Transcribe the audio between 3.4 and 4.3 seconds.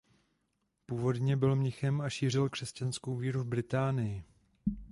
v Británii.